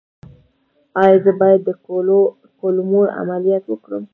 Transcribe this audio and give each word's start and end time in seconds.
ایا 1.01 1.15
زه 1.23 1.31
باید 1.39 1.61
د 1.65 1.69
کولمو 2.59 3.01
عملیات 3.19 3.63
وکړم؟ 3.67 4.03